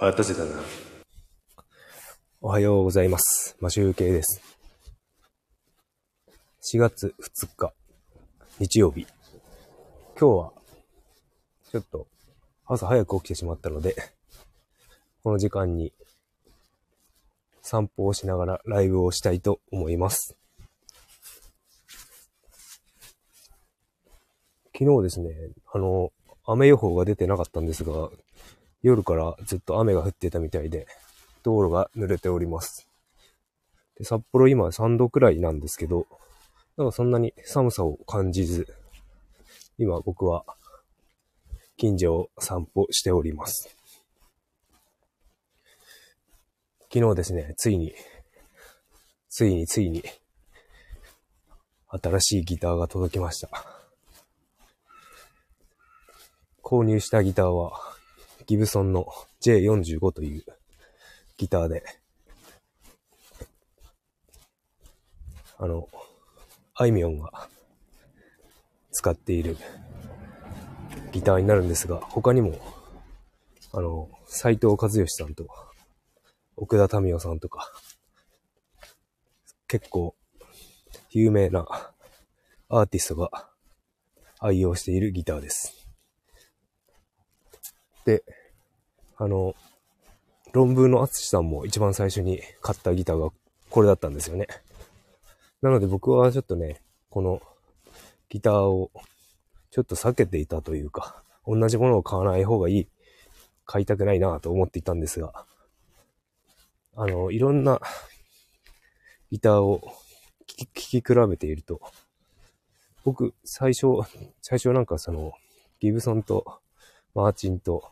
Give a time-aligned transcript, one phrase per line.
[0.00, 0.52] 待たせたな。
[2.40, 3.56] おはようございます。
[3.58, 4.40] マシュウケイです。
[6.72, 7.72] 4月2日、
[8.60, 9.08] 日曜日。
[10.16, 10.52] 今日は、
[11.72, 12.06] ちょっと、
[12.66, 13.96] 朝早く起きてしまったので、
[15.24, 15.92] この時間に、
[17.60, 20.36] 散歩をしながらライブをしたいと思います。
[24.72, 25.34] 昨日ですね、
[25.72, 26.12] あの、
[26.46, 28.10] 雨予報が出てなかったんですが、
[28.82, 30.86] 夜からずっと雨が降ってたみたいで、
[31.42, 32.88] 道路が濡れております。
[33.96, 36.06] で札幌今3度くらいなんですけど、
[36.76, 38.66] なんかそんなに寒さを感じず、
[39.78, 40.44] 今僕は
[41.76, 43.74] 近所を散歩しております。
[46.92, 47.94] 昨日ですね、ついに、
[49.28, 50.02] ついについに、
[51.88, 53.50] 新しいギターが届きました。
[56.62, 57.97] 購入したギターは、
[58.48, 59.06] ギブソンの
[59.42, 60.44] J45 という
[61.36, 61.84] ギターで、
[65.58, 65.86] あの、
[66.74, 67.30] あいみょんが
[68.90, 69.58] 使っている
[71.12, 72.58] ギターになるんですが、他にも、
[73.74, 75.46] あの、斎藤和義さんと、
[76.56, 77.70] 奥田民生さんとか、
[79.66, 80.16] 結構
[81.10, 81.66] 有名な
[82.70, 83.50] アーティストが
[84.38, 85.86] 愛用しているギターです。
[88.06, 88.24] で、
[89.18, 89.56] あの、
[90.52, 93.30] 論文の淳さんも一番最初に買ったギターが
[93.68, 94.46] これだったんですよね。
[95.60, 97.42] なので僕はちょっとね、この
[98.28, 98.90] ギターを
[99.70, 102.88] ちょっと避けていたというか、同じものを買わない方がいい、
[103.66, 105.44] 買いたくないなと思っていたんですが、
[106.94, 107.80] あの、いろんな
[109.32, 109.80] ギターを
[110.46, 111.80] 聴き聴き比べていると、
[113.04, 113.86] 僕、最初、
[114.42, 115.32] 最初なんかその、
[115.80, 116.60] ギブソンと
[117.14, 117.90] マーチンと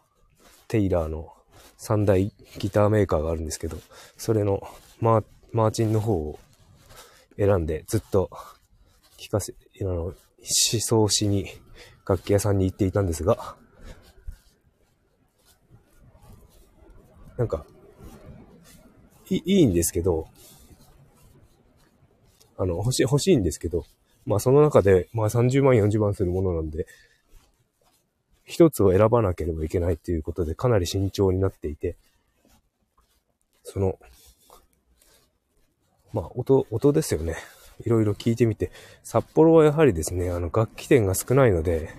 [0.69, 1.33] テイラーの
[1.77, 3.78] 三大ギターメーカーがあるんですけど、
[4.17, 4.67] それの
[5.00, 6.39] マーチンの方を
[7.36, 8.30] 選んでずっと
[9.18, 10.14] 聞かせ、あの、思
[10.80, 11.46] 想しに
[12.07, 13.57] 楽器屋さんに行っていたんですが、
[17.36, 17.67] なんか、
[19.29, 20.29] いいいんですけど、
[22.57, 23.85] あの、欲しい、欲しいんですけど、
[24.24, 26.86] まあその中で、まあ30万、40万するものなんで、
[28.46, 31.96] 一つを選ばなければいけないっていうことでかなり慎重になっていて、
[33.64, 33.98] その、
[36.12, 37.36] まあ音、音ですよね。
[37.84, 38.70] いろいろ聞いてみて、
[39.02, 41.90] 札幌はやはりですね、あの楽器店が少ないので、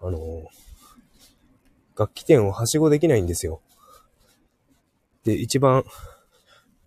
[0.00, 0.46] あの、
[1.96, 3.62] 楽器店をはしごできないんですよ。
[5.24, 5.84] で、一番、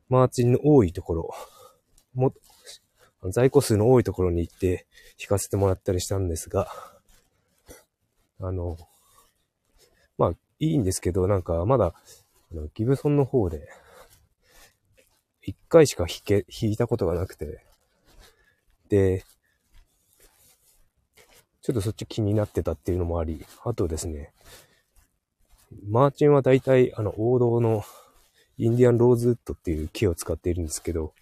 [0.07, 1.33] マーチンの多いところ、
[2.13, 2.33] も、
[3.31, 4.85] 在庫数の多いところに行って
[5.19, 6.94] 弾かせてもらったりしたんですが、
[8.39, 8.77] あの、
[10.17, 11.93] まあ、いいんですけど、なんか、まだ、
[12.51, 13.67] あのギブソンの方で、
[15.41, 17.63] 一回しか弾け、弾いたことがなくて、
[18.89, 19.23] で、
[21.61, 24.31] ちょっとそっち気になってたっていうのもあり、あとですね、
[25.89, 27.83] マーチンは大体、あの、王道の
[28.57, 31.13] インディアンローズウッドっていう木を使っているんですけど、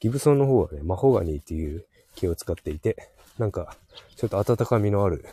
[0.00, 3.76] ギブソンの方はね、マホガニーっていう木を使っていて、なんか、
[4.16, 5.24] ちょっと温かみのある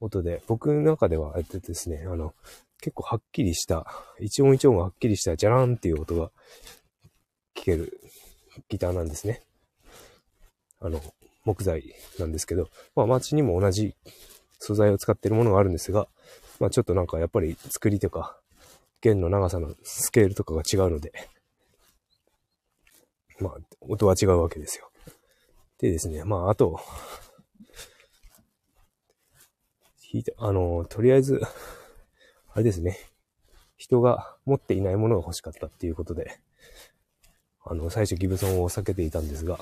[0.00, 2.34] 音で、僕の中では、えっとですね、あの、
[2.80, 3.86] 結構はっきりした、
[4.20, 6.30] 一音一音がはっきりした、ジャラーンっていう音が
[7.54, 8.00] 聞ける
[8.68, 9.42] ギターなんですね。
[10.80, 11.00] あの、
[11.44, 13.94] 木材なんですけど、まあ、街にも同じ
[14.58, 16.08] 素材を使ってるものがあるんですが、
[16.60, 18.38] まあ、ちょっとなんかやっぱり作りとか、
[19.00, 21.12] 弦の長さのスケールとかが違うので、
[23.40, 24.90] まあ、音は違うわけですよ。
[25.78, 26.80] でですね、まあ、あと、
[30.12, 31.40] 弾いて、あの、とりあえず、
[32.52, 32.98] あれですね、
[33.76, 36.38] 人が持っていないものが欲しかったっていうことで、
[37.64, 39.58] あの、最初ギブソンを避けていたんですが、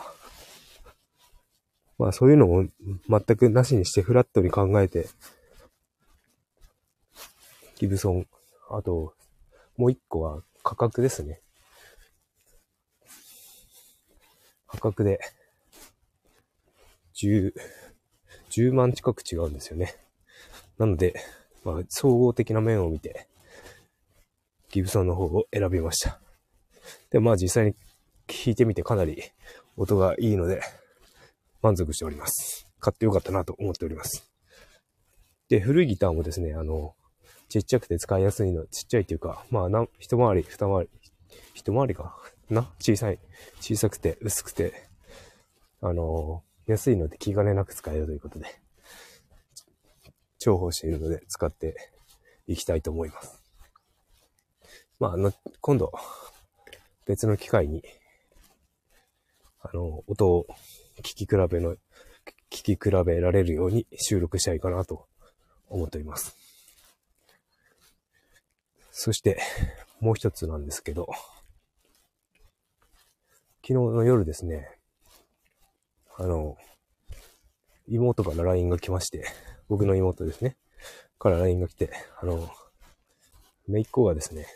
[1.98, 2.66] まあそういうのを
[3.08, 5.08] 全くなしにしてフラットに考えて、
[7.76, 8.26] ギブソン、
[8.70, 9.14] あと、
[9.76, 11.40] もう一個は価格ですね。
[14.66, 15.20] 価格で、
[17.14, 17.54] 10、
[18.50, 20.03] 10万近く違うんですよね。
[20.78, 21.14] なので、
[21.64, 23.28] まあ、総合的な面を見て、
[24.70, 26.20] ギブソンの方を選びました。
[27.10, 27.74] で、まあ実際に
[28.26, 29.22] 弾いてみてかなり
[29.76, 30.60] 音がいいので、
[31.62, 32.66] 満足しております。
[32.80, 34.30] 買ってよかったなと思っております。
[35.48, 36.94] で、古いギターもですね、あの、
[37.48, 40.90] ちっちゃくて使いやすいの、ちっちゃいっていうか、まあ、一回り、二回り、
[41.54, 42.16] 一回りか
[42.50, 43.18] な小さい、
[43.60, 44.88] 小さくて薄くて、
[45.80, 48.46] あの、安いので気兼ねなく使えるということで、
[50.44, 51.74] 重宝しているので使って
[52.46, 53.42] いきたいと思います。
[55.00, 55.92] まあ、あの、今度、
[57.06, 57.82] 別の機会に、
[59.60, 60.46] あの、音を
[60.98, 61.76] 聞き比べの、
[62.50, 65.06] 聞き比べられるように収録したいかなと
[65.68, 66.36] 思っております。
[68.92, 69.40] そして、
[70.00, 71.08] もう一つなんですけど、
[73.62, 74.68] 昨日の夜ですね、
[76.16, 76.56] あの、
[77.88, 79.24] 妹から LINE が来まして、
[79.68, 80.56] 僕の妹ですね、
[81.18, 81.90] から LINE が来て、
[82.20, 82.50] あの、
[83.66, 84.46] めいっ子がですね、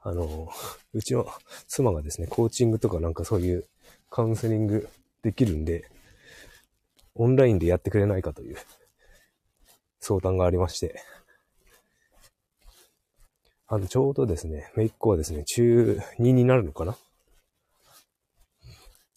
[0.00, 0.48] あの、
[0.94, 1.26] うちの
[1.66, 3.66] 妻がですね、コーチングとかなんかそういう
[4.10, 4.88] カウンセリング
[5.22, 5.90] できるんで、
[7.14, 8.56] オンラインでやってくれないかという
[10.00, 11.02] 相談がありまして、
[13.66, 16.96] あの、ちょうどですね、めいっ子はですね、中2になるのかな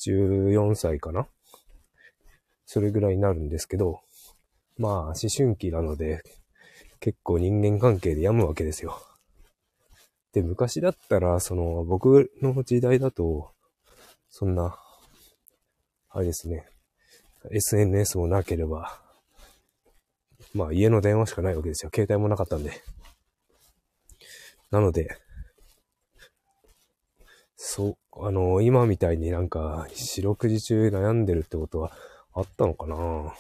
[0.05, 1.27] ?14 歳かな？
[2.73, 3.99] それぐらいになるんですけど、
[4.77, 6.23] まあ、思春期なので、
[7.01, 8.97] 結構人間関係で病むわけですよ。
[10.31, 13.51] で、昔だったら、その、僕の時代だと、
[14.29, 14.79] そんな、
[16.11, 16.65] あれですね、
[17.51, 19.01] SNS もなければ、
[20.53, 21.91] まあ家の電話しかないわけですよ。
[21.93, 22.71] 携帯もなかったんで。
[24.71, 25.17] なので、
[27.57, 31.91] そう、あの、今みたいになんか、四六時中悩んでるってことは
[32.33, 33.33] あったのかな？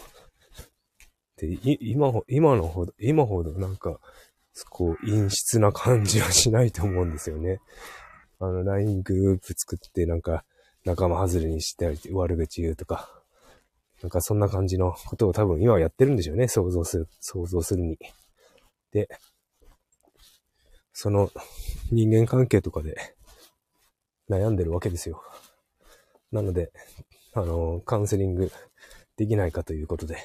[1.37, 3.99] で、今ほ、今のほど、今ほどなんか、
[4.69, 7.59] こう、陰湿な感じはしないと思うんですよね。
[8.39, 10.43] あの、LINE グループ作ってなんか、
[10.83, 13.09] 仲間外れにしたり、悪口言うとか、
[14.01, 16.47] なんかそんな感じのことを多分今はやってるんでしょうね。
[16.47, 17.99] 想像する、想像するに。
[18.91, 19.07] で、
[20.91, 21.31] その
[21.91, 23.15] 人間関係とかで
[24.29, 25.23] 悩んでるわけですよ。
[26.31, 26.71] なので、
[27.33, 28.51] あの、カウンセリング
[29.21, 30.17] できないかということで、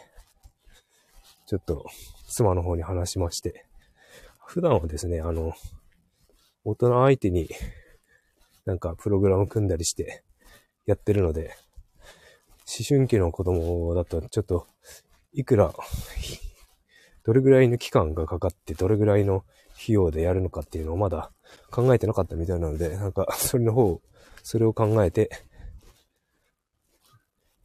[1.46, 1.84] ちょっと
[2.28, 3.66] 妻の方に話しまして、
[4.46, 5.52] 普段はですね、あの、
[6.64, 7.50] 大人相手に
[8.64, 10.24] なんかプログラム組んだりして
[10.86, 11.54] やってるので、
[12.66, 14.66] 思春期の子供だとちょっと
[15.34, 15.74] いくら、
[17.22, 19.44] どれぐらいの期間がかかってどれぐらいの
[19.74, 21.30] 費用でやるのかっていうのをまだ
[21.70, 24.00] 考えてなかったみたいなので、なんかそれの方、
[24.42, 25.28] それを考えて、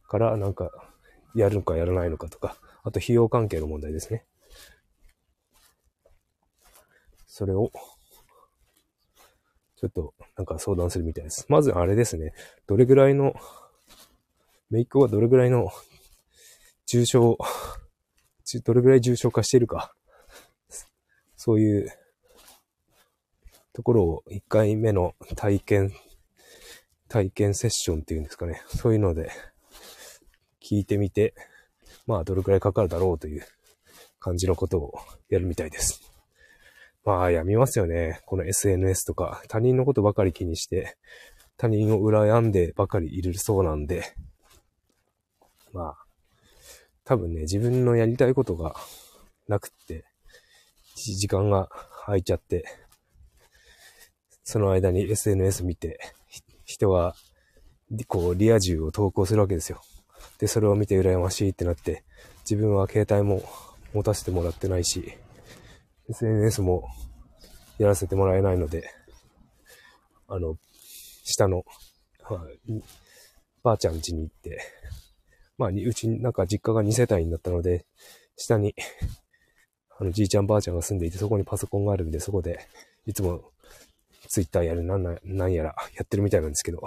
[0.06, 0.91] からなんか
[1.34, 4.24] やるのかやらないのかとか、あと費用関係の問題ですね。
[7.26, 7.70] それを、
[9.76, 11.46] ちょっとなんか相談するみたいです。
[11.48, 12.34] まずあれですね。
[12.66, 13.34] どれぐらいの、
[14.70, 15.70] メイクはどれぐらいの
[16.86, 17.38] 重症、
[18.64, 19.94] どれぐらい重症化しているか。
[21.36, 21.88] そういう
[23.72, 25.92] ところを1回目の体験、
[27.08, 28.62] 体験セッションっていうんですかね。
[28.66, 29.30] そういうので
[30.72, 31.34] 聞いてみて、
[32.06, 33.44] まあ、どれくらいかかるだろうという
[34.18, 34.94] 感じのことを
[35.28, 36.00] やるみたいです。
[37.04, 38.20] まあ、やみますよね。
[38.24, 40.96] この SNS とか、他人のことばかり気にして、
[41.58, 44.14] 他人を羨んでばかりいるそうなんで、
[45.72, 46.06] まあ、
[47.04, 48.74] 多分ね、自分のやりたいことが
[49.48, 50.06] なくって、
[50.94, 51.68] 時間が
[52.06, 52.64] 空いちゃって、
[54.44, 55.98] その間に SNS 見て、
[56.64, 57.14] 人が、
[58.06, 59.82] こう、リア充を投稿するわけですよ。
[60.42, 62.02] で、それを見て羨ましいってなって、
[62.40, 63.44] 自分は携帯も
[63.94, 65.16] 持たせてもらってないし、
[66.10, 66.88] SNS も
[67.78, 68.90] やらせてもらえないので、
[70.26, 70.56] あの、
[71.22, 71.64] 下の、
[72.24, 72.82] はい、
[73.62, 74.58] ばあちゃん家に行って、
[75.58, 77.86] まあ、うち、なんか実家が2世帯になったので、
[78.36, 78.74] 下に、
[79.96, 82.66] あの、じいちゃんばあちゃんが住んでいて、そこにパソコンがあるんで、そこで、
[83.06, 83.52] いつも、
[84.26, 86.82] ツイッターやる、なんな、なんやら、やってるみたいなんですけど、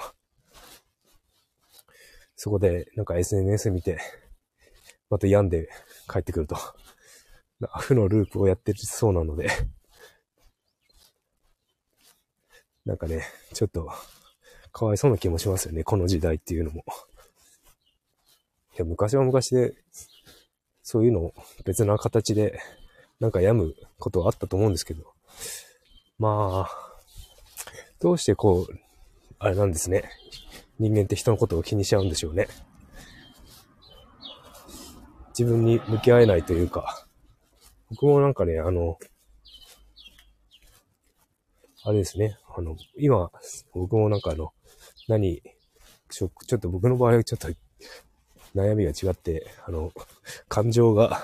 [2.45, 3.97] そこでなんか SNS 見て、
[5.09, 5.67] また病んで
[6.07, 6.55] 帰ってくると。
[7.79, 9.49] 負のループをやってるそうなので
[12.85, 13.89] なんかね、ちょっと、
[14.71, 16.85] かわいそうな気もしますよね、この時代っていうのも。
[18.75, 19.73] いや、昔は昔で、
[20.83, 21.33] そういうのを
[21.63, 22.59] 別な形で、
[23.19, 25.15] なんか病むことはあったと思うんですけど、
[26.19, 27.01] まあ、
[27.99, 28.79] どうしてこう、
[29.39, 30.11] あれなんですね。
[30.79, 32.47] 人間って人のことを気にしちゃうんでしょうね。
[35.37, 37.05] 自分に向き合えないというか、
[37.89, 38.97] 僕もなんかね、あの、
[41.83, 43.29] あれですね、あの、今、
[43.73, 44.53] 僕もなんかあの、
[45.07, 45.41] 何、
[46.09, 47.49] ちょちょっと僕の場合はちょっと
[48.55, 49.91] 悩みが違って、あの、
[50.47, 51.21] 感情が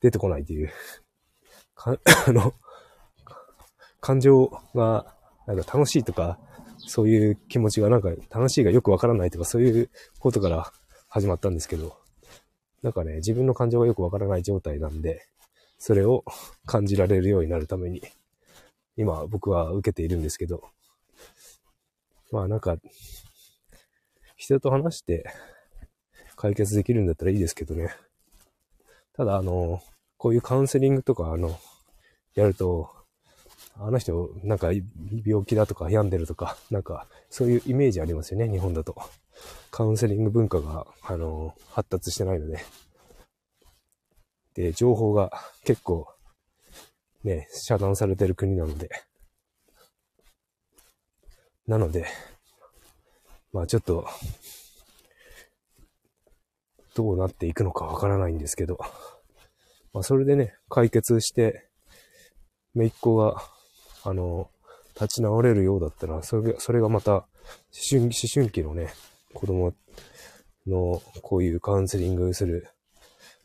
[0.00, 0.70] 出てこないという、
[1.74, 2.54] かあの、
[4.00, 5.14] 感情が、
[5.46, 6.38] なんか楽しいとか、
[6.86, 10.72] そういう気持ちがなんか楽しいがよくわからないとかそういうことから
[11.08, 11.96] 始まったんですけど、
[12.82, 15.26] なんかね、自分の感情がよくわからない状態なんで、
[15.78, 16.24] それを
[16.66, 18.02] 感じられるようになるために、
[18.96, 20.62] 今僕は受けているんですけど、
[22.30, 22.76] まあなんか、
[24.36, 25.24] 人と話して
[26.36, 27.94] 解決できるんだったらいいですけどね。
[29.14, 29.80] ただあの、
[30.16, 31.58] こういうカウンセリングとかあの、
[32.34, 32.90] やると、
[33.74, 34.70] あの人、なんか
[35.24, 38.96] 病気だとか病んでるとか、 なんかそういうイメージありますよね、日本だと。
[39.70, 42.58] カウンセリング文化が、あの、発達してないので。
[44.54, 45.32] で、情報が
[45.64, 46.06] 結構、
[47.24, 48.90] ね、遮断されてる国なので。
[51.66, 52.06] なので、
[53.52, 54.06] まあちょっと、
[56.94, 58.78] どうなっていくのかわからないんですけど、
[59.92, 61.68] まあそれでね、解決して、
[62.74, 63.42] めいっ子が、
[64.04, 64.50] あの、
[64.94, 67.26] 立ち直れるようだったら、それが、それがまた、思
[67.88, 68.92] 春、思春期のね、
[69.34, 69.74] 子供
[70.66, 72.68] のこういうカウンセリングする、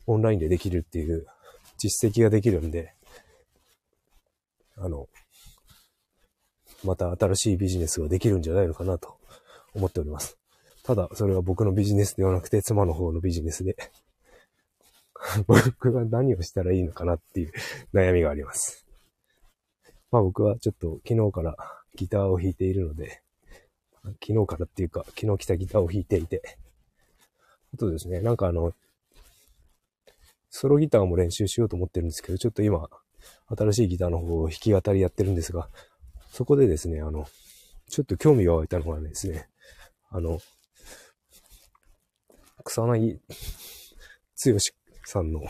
[0.06, 1.26] オンラインでできるっていう
[1.78, 2.94] 実績ができるんで、
[4.78, 5.08] あの、
[6.84, 9.18] また新しいビジネスができるんじゃないのかなと
[9.74, 10.38] 思っております。
[10.84, 13.76] ただ、それは僕のビジネスではなくて、妻の方のビジネスで
[15.48, 17.52] 僕が何をしたらいいのかなっていう
[17.94, 18.87] 悩みがあります。
[20.12, 21.56] まあ僕はちょっと昨日から
[21.96, 23.22] ギターを弾いているので、
[24.26, 26.58] 昨日からっていうか、昨日来たギターを弾いていて、
[27.74, 28.74] あとですね、なんかあの、
[30.50, 32.90] ソロギターも練習しようと思ってるんですけど、ちょっと今、
[33.48, 35.70] 新しいギターの方を弾き語りやってるんですが、
[36.32, 37.28] そこでですね、あの、
[37.90, 39.50] ちょっと興味が湧いたのがですね、
[40.10, 40.40] あの、
[42.64, 43.20] 草薙
[44.54, 44.60] 剛
[45.06, 45.42] さんの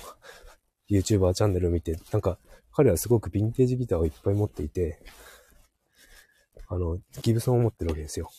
[0.90, 2.38] YouTuber チャンネルを見て、なんか
[2.78, 5.00] 彼はすごくヴィンテージギターをいっぱい持っていて、
[6.68, 8.30] あの、ギブソンを持ってるわけですよ。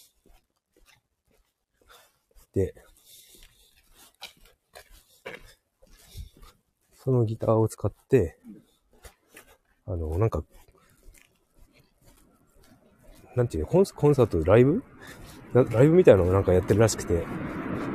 [2.55, 2.73] で、
[6.95, 8.39] そのギターを使って、
[9.87, 10.45] あの、なんか、
[13.35, 14.85] なんていうの、コンコンサート、ライブ？
[15.53, 17.25] ライブみたいなのをなんかやってるらしくて、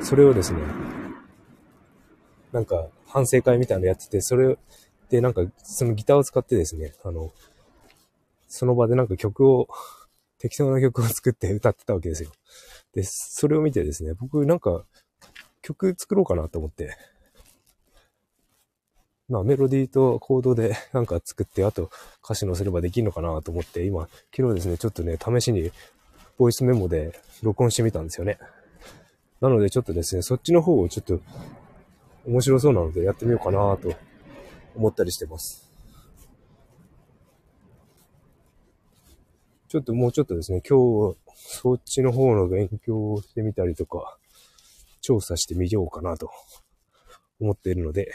[0.01, 0.59] それをですね、
[2.51, 4.57] なんか反省会みたいなのやってて、それ
[5.13, 7.31] でなんかそのギターを使ってですね、あの、
[8.47, 9.67] その場でなんか曲を、
[10.39, 12.31] 適当な曲を作って歌ってたわけですよ。
[12.93, 14.83] で、それを見てですね、僕なんか
[15.61, 16.97] 曲作ろうかなと思って、
[19.29, 21.91] まあメロディーとコードでなんか作って、あと
[22.25, 25.71] 歌詞載せればできるのかなと思って、今、昨日ですね、ちょっとね、試しに
[26.39, 28.39] ボイスメモで録音してみたんですよね。
[29.41, 31.21] なのでちょっとですね、そっちの方をちょっと
[32.25, 33.93] 面白そうなのでやってみようかなと
[34.75, 35.71] 思ったりしてます。
[39.67, 44.17] ちょっともうちょっとですね、今日、そっちの方の勉強をしてみたりとか、
[45.01, 46.29] 調査してみようかなと
[47.39, 48.13] 思っているので、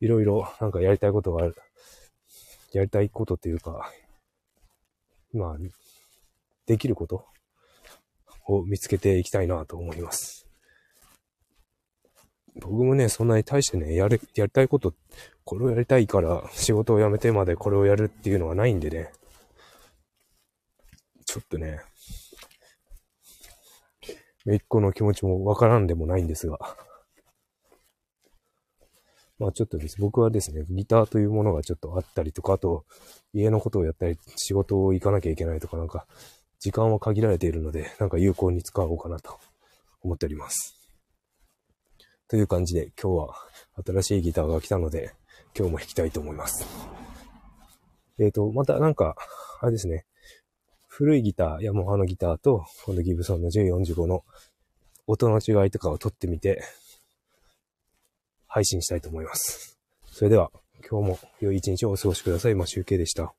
[0.00, 1.54] いろいろなんかやりたいことがある。
[2.72, 3.90] やりたいことっていうか、
[5.32, 5.56] まあ、
[6.66, 7.26] できること
[8.46, 10.37] を見つけていきたいなと思います。
[12.60, 14.94] 僕もね、そんなに大してね、やる、やりたいこと、
[15.44, 19.12] これをやりたいから仕事を辞めてまでこれをやるっていうのはないんでね。
[21.24, 21.80] ちょっとね、
[24.44, 26.58] めいっ子の気持ちもわからんでもないんですが。
[29.38, 32.84] まあちょっとです、僕はですね、ギターというものがちょっとあったりとか、あと、
[33.32, 36.06] 家のことをやったり、仕事を行かなきゃいけないとか、なんか、
[36.58, 39.38] 時間は限られているので、なんか有効に使おうかなと
[40.00, 40.77] 思っております。
[42.28, 43.34] という感じで、今日は
[43.84, 45.14] 新しいギターが来たので、
[45.56, 46.66] 今日も弾きたいと思います。
[48.18, 49.16] えっ、ー、と、またなんか、
[49.60, 50.04] あれですね、
[50.86, 54.24] 古いギター、ヤマハのギターと、このギブソンの J45 の
[55.06, 56.62] 音の違いとかを撮ってみて、
[58.46, 59.78] 配信したいと思います。
[60.06, 60.50] それでは、
[60.88, 62.54] 今日も良い一日をお過ごしください。
[62.54, 63.34] まあ、集計でした。